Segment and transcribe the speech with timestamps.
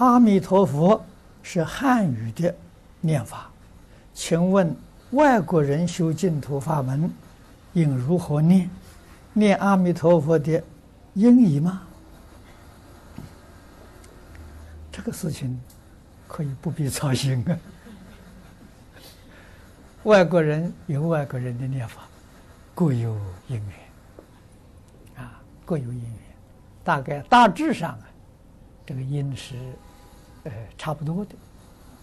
[0.00, 1.04] 阿弥陀佛
[1.42, 2.54] 是汉语的
[3.02, 3.50] 念法，
[4.14, 4.74] 请问
[5.10, 7.10] 外国人修净土法门
[7.74, 8.70] 应如何念？
[9.34, 10.62] 念阿弥陀佛的
[11.12, 11.82] 音译吗？
[14.90, 15.60] 这个事情
[16.26, 17.52] 可以不必操心啊。
[20.04, 22.08] 外国人有外国人的念法，
[22.74, 23.14] 各有
[23.48, 26.20] 因缘啊，各有因缘，
[26.82, 28.08] 大概大致上啊，
[28.86, 29.56] 这个音是。
[30.44, 31.34] 呃，差不多的，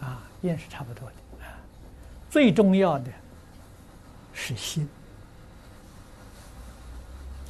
[0.00, 1.52] 啊，也是差不多的啊。
[2.30, 3.10] 最重要的
[4.32, 4.88] 是心，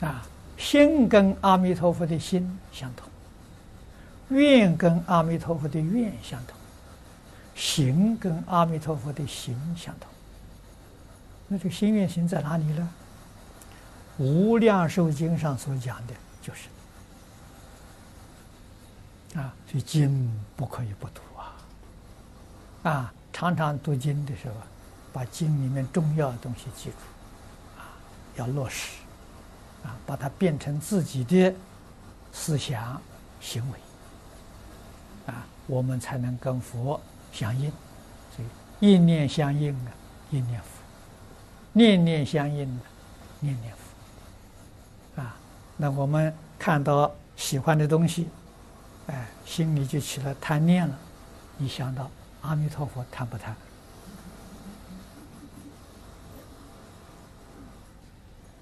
[0.00, 0.26] 啊，
[0.56, 3.08] 心跟阿弥陀佛的心相同，
[4.36, 6.56] 愿跟阿弥陀佛的愿相同，
[7.54, 10.08] 行跟阿弥陀佛的行相同。
[11.46, 12.88] 那这个心愿行在哪里呢？
[14.22, 16.68] 《无量寿经》上所讲的就是。
[19.34, 22.90] 啊，所以经不可以不读啊！
[22.90, 24.54] 啊，常常读经的时候，
[25.10, 26.96] 把经里面重要的东西记住，
[27.80, 27.96] 啊，
[28.36, 28.90] 要落实，
[29.84, 31.54] 啊，把它变成自己的
[32.30, 33.00] 思想
[33.40, 33.78] 行为，
[35.32, 37.00] 啊，我们才能跟佛
[37.32, 37.72] 相应。
[38.36, 39.92] 所以一念相应啊，
[40.30, 40.68] 一念佛；
[41.72, 42.82] 念念相应啊，
[43.40, 43.72] 念念
[45.14, 45.22] 佛。
[45.22, 45.36] 啊，
[45.78, 48.28] 那我们看到喜欢的东西。
[49.44, 50.98] 心里就起了贪念了。
[51.58, 53.54] 一想到阿弥陀佛，贪不贪？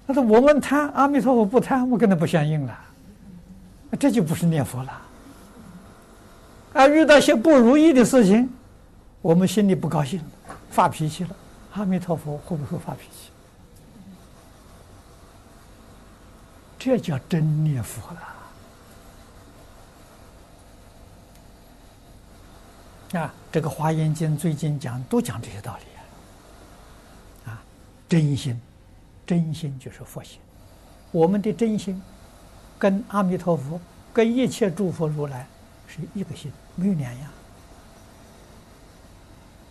[0.07, 2.77] 他说：“我们贪，阿弥陀佛不贪，我跟他不相应了。
[3.97, 5.01] 这就不是念佛了。
[6.73, 8.51] 啊，遇到些不如意的事情，
[9.21, 10.21] 我们心里不高兴，
[10.69, 11.29] 发脾气了。
[11.73, 13.29] 阿弥陀佛会不会发脾气？
[16.77, 18.19] 这叫真念佛了。”
[23.13, 25.83] 啊，这个《华严经》最近讲都讲这些道理
[27.45, 27.51] 啊！
[27.51, 27.61] 啊，
[28.07, 28.57] 真心，
[29.27, 30.39] 真心就是佛心。
[31.11, 32.01] 我们的真心，
[32.79, 33.81] 跟阿弥陀佛、
[34.13, 35.45] 跟一切诸佛如来
[35.87, 37.29] 是一个心，没有两样。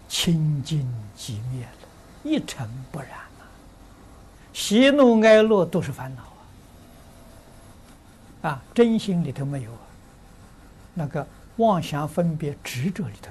[0.06, 0.80] 清净
[1.16, 1.88] 寂灭了，
[2.22, 3.48] 一尘不染啊！
[4.52, 6.22] 喜怒哀乐都是烦恼
[8.42, 8.50] 啊！
[8.50, 9.80] 啊，真心里头没有啊，
[10.92, 11.26] 那个。
[11.60, 13.31] 妄想分别执着里头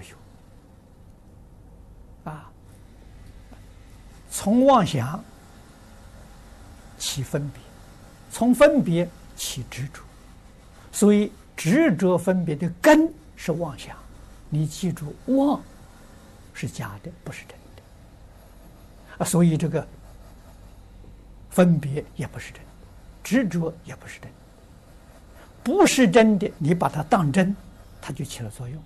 [2.24, 2.50] 有，啊，
[4.30, 5.24] 从妄想
[7.00, 7.60] 起分别，
[8.32, 10.04] 从分别起执着，
[10.92, 13.98] 所以执着分别的根是妄想。
[14.48, 15.60] 你记住，妄
[16.54, 17.82] 是假的，不是真的。
[19.18, 19.86] 啊，所以这个
[21.50, 22.70] 分别也不是真的，
[23.24, 24.36] 执着也不是真的，
[25.64, 27.56] 不是真的，你把它当真。
[28.02, 28.82] 它就起了作用，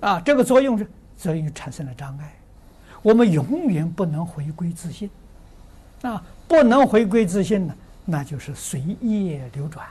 [0.00, 0.86] 啊，这个作用是
[1.16, 2.34] 作用产生了障碍，
[3.02, 5.10] 我们永远不能回归自信，
[6.02, 7.74] 啊，不能回归自信呢，
[8.04, 9.86] 那就是随业流转，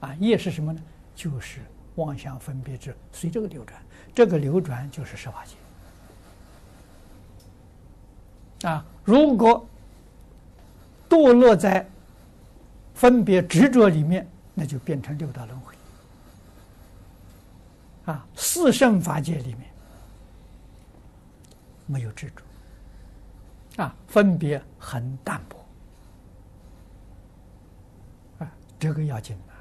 [0.00, 0.80] 啊，业是什么呢？
[1.14, 1.60] 就是
[1.96, 3.80] 妄想分别之，随这个流转，
[4.14, 5.44] 这个流转就是十法
[8.60, 9.66] 界，啊，如果
[11.08, 11.86] 堕落在
[12.94, 15.74] 分别执着里面，那就变成六道轮回。
[18.10, 19.70] 啊，四圣法界里面
[21.86, 25.64] 没有执着，啊，分别很淡薄，
[28.44, 29.54] 啊，这个要紧啊。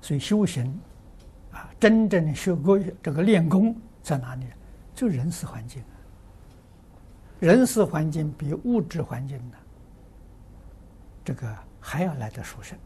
[0.00, 0.72] 所以修行，
[1.50, 4.46] 啊，真正的修过这个练功在哪里？
[4.94, 5.82] 就人事环境，
[7.40, 9.56] 人事环境比物质环境呢，
[11.24, 12.78] 这个还要来得殊胜，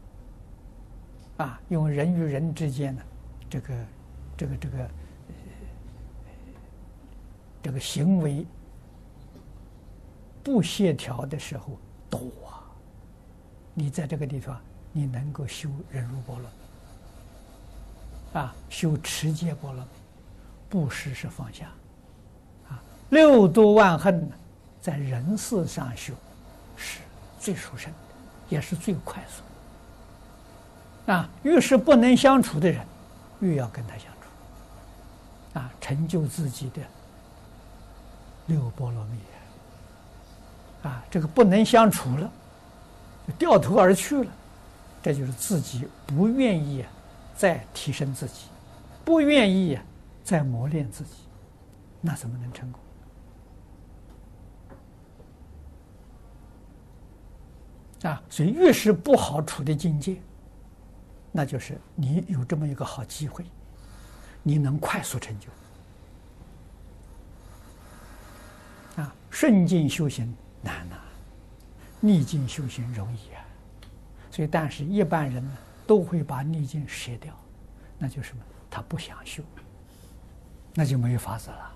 [1.37, 3.03] 啊，因为人与人之间呢，
[3.47, 3.71] 这个。
[4.35, 4.89] 这个这个
[7.61, 8.45] 这个行为
[10.43, 11.77] 不协调的时候
[12.09, 12.63] 多啊！
[13.73, 14.59] 你在这个地方，
[14.91, 16.45] 你能够修忍辱波罗
[18.33, 19.89] 蜜啊，修持戒波罗蜜，
[20.69, 21.71] 布施是放下
[22.69, 24.35] 啊，六度万恨呢
[24.81, 26.13] 在人事上修
[26.75, 26.99] 是
[27.39, 27.97] 最殊胜的，
[28.49, 29.41] 也是最快速
[31.05, 31.29] 的啊。
[31.43, 32.85] 越是不能相处的人，
[33.39, 34.22] 越要跟他相处。
[35.53, 36.81] 啊，成就自己的
[38.47, 39.19] 六波罗蜜
[40.81, 41.03] 啊！
[41.09, 42.31] 这个不能相处了，
[43.27, 44.31] 就掉头而去了，
[45.01, 46.83] 这就是自己不愿意
[47.35, 48.47] 再提升自己，
[49.05, 49.79] 不愿意
[50.23, 51.11] 再磨练自己，
[52.01, 52.81] 那怎么能成功？
[58.09, 60.17] 啊，所以越是不好处的境界，
[61.31, 63.45] 那就是你有这么一个好机会。
[64.43, 65.49] 你能快速成就。
[69.01, 70.31] 啊，顺境修行
[70.61, 70.95] 难呐，
[71.99, 73.43] 逆境修行容易啊。
[74.29, 75.57] 所以，但是一般人呢，
[75.87, 77.33] 都会把逆境舍掉，
[77.97, 78.43] 那就是什么？
[78.69, 79.43] 他不想修，
[80.73, 81.75] 那就没有法子了。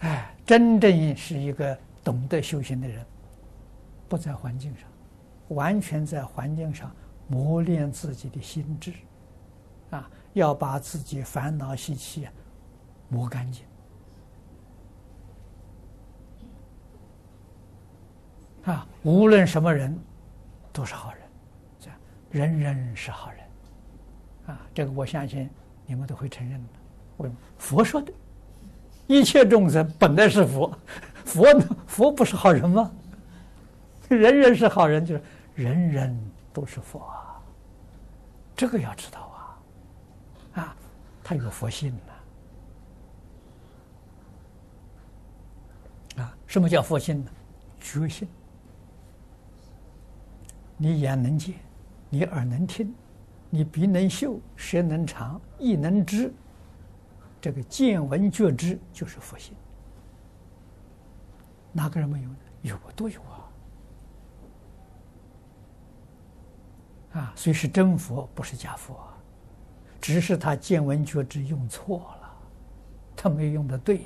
[0.00, 3.06] 哎，真正是一个懂得修行的人，
[4.08, 4.82] 不在环境上，
[5.56, 6.90] 完全在环境上
[7.28, 8.92] 磨练自己的心智，
[9.90, 12.28] 啊，要把自己烦恼习气
[13.08, 13.64] 磨干净。
[18.64, 19.98] 啊，无论什么人，
[20.72, 21.22] 都是好人，
[21.78, 21.98] 这样，
[22.30, 23.40] 人人是好人，
[24.46, 25.48] 啊，这个我相信
[25.86, 26.72] 你们都会承认的。
[27.18, 27.38] 为什么？
[27.58, 28.12] 佛说的。
[29.06, 30.78] 一切众生本来是佛，
[31.26, 31.60] 佛？
[31.86, 32.90] 佛不是好人吗？
[34.08, 35.22] 人人是好人，就是
[35.54, 37.42] 人人都是佛啊！
[38.56, 40.62] 这个要知道啊！
[40.62, 40.76] 啊，
[41.24, 41.92] 他有佛性
[46.16, 46.22] 呢！
[46.22, 47.30] 啊，什么叫佛性呢？
[47.80, 48.28] 觉性。
[50.76, 51.56] 你眼能见，
[52.08, 52.94] 你耳能听，
[53.50, 56.32] 你鼻能嗅，舌能尝，意能知。
[57.40, 59.54] 这个见闻觉知就是佛性，
[61.72, 62.36] 哪个人没有呢？
[62.62, 63.43] 有啊，都有啊！
[67.14, 68.98] 啊，所以是真佛，不是假佛，
[70.00, 72.34] 只是他见闻觉知用错了，
[73.16, 74.02] 他没有用的对。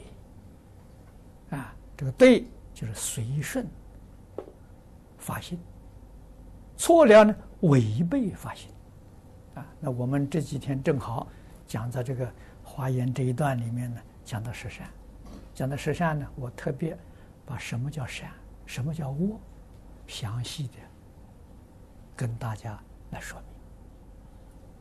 [1.51, 3.67] 啊，这个对就是随顺
[5.19, 5.59] 法性，
[6.77, 8.71] 错了呢，违背法性。
[9.55, 11.27] 啊，那我们这几天正好
[11.67, 12.33] 讲到这个。
[12.71, 14.87] 华严这一段里面呢，讲到十善，
[15.55, 16.97] 讲到十善呢，我特别
[17.47, 18.31] 把什么叫善，
[18.67, 19.41] 什么叫恶，
[20.07, 20.75] 详细的
[22.15, 22.79] 跟大家
[23.11, 23.41] 来说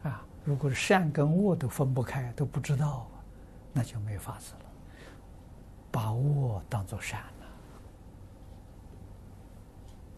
[0.03, 0.11] 明。
[0.11, 3.07] 啊，如果是善跟恶都分不开，都不知道，
[3.73, 4.59] 那就没法子了。
[5.91, 7.21] 把恶当做善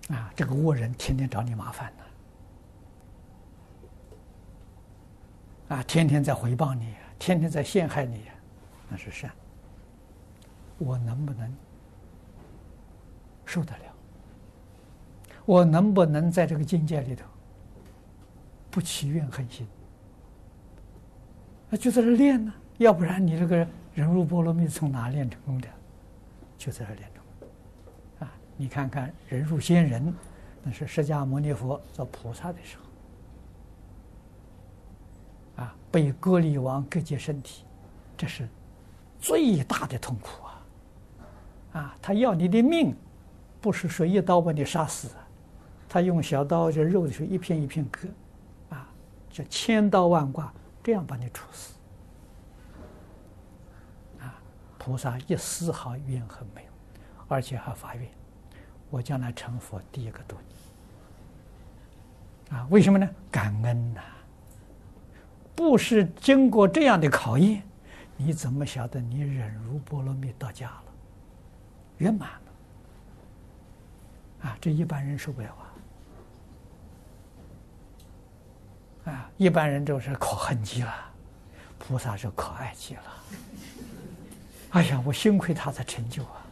[0.10, 1.94] 了，啊，这个恶人天天找你麻烦
[5.70, 6.96] 呢，啊，天天在回报你。
[7.20, 8.24] 天天在陷害你，
[8.88, 9.30] 那是善。
[10.78, 11.54] 我能不能
[13.46, 13.84] 受得了？
[15.46, 17.26] 我能不能在这个境界里头
[18.80, 19.68] 不起怨恨心？
[21.70, 25.68] 那就在这练呢，要不然你这个忍辱波罗蜜从哪练成功的？
[26.58, 27.22] 就在这练成。
[28.26, 30.16] 啊，你看看人入仙人，
[30.64, 32.84] 那是释迦牟尼佛做菩萨的时候。
[35.62, 37.66] 啊，被割离王割截身体，
[38.16, 38.48] 这是
[39.20, 40.66] 最大的痛苦啊！
[41.74, 42.96] 啊，他要你的命，
[43.60, 45.10] 不是说一刀把你杀死，
[45.90, 48.08] 他用小刀这肉的时候一片一片割，
[49.30, 50.52] 就千刀万剐
[50.84, 51.74] 这样把你处死。
[54.20, 54.36] 啊，
[54.78, 56.72] 菩萨一丝毫怨恨没有，
[57.28, 58.10] 而且还发愿，
[58.90, 60.56] 我将来成佛第一个度你。
[62.56, 63.08] 啊，为什么呢？
[63.30, 64.02] 感恩呐、
[65.56, 67.62] 不是经过这样的考验，
[68.18, 70.84] 你怎么晓得你忍辱波罗蜜到家了，
[71.98, 72.42] 圆满了？
[74.50, 75.69] 啊，这一般人受不了啊！
[79.06, 80.94] 啊，一般人都是可恨极了，
[81.78, 83.04] 菩萨是可爱极了。
[84.72, 86.46] 哎呀，我幸亏他才成就啊，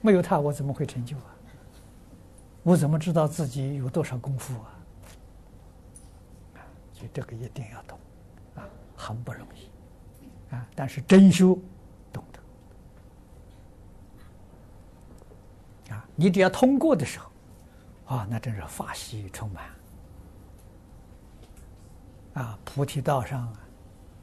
[0.00, 1.34] 没有他我怎么会成就啊？
[2.62, 4.74] 我怎么知道自己有多少功夫啊？
[6.54, 6.60] 啊，
[6.92, 7.98] 所以这个一定要懂。
[8.54, 10.64] 啊很不容易，啊！
[10.76, 11.58] 但是真修
[12.12, 12.22] 懂
[15.88, 16.06] 得，啊！
[16.14, 17.32] 你只要通过的时候，
[18.14, 19.64] 啊，那真是法喜充满，
[22.34, 22.58] 啊！
[22.64, 23.52] 菩提道上啊，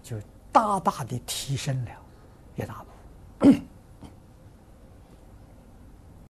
[0.01, 0.17] 就
[0.51, 1.91] 大大的提升了
[2.55, 2.83] 一大
[3.39, 3.51] 步。